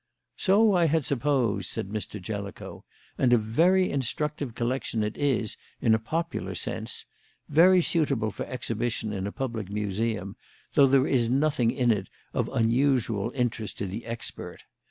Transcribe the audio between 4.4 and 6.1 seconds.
collection it is, in a